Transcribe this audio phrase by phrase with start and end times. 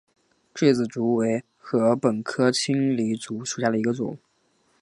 [0.55, 4.17] 稚子竹为禾本科青篱竹属下的一个种。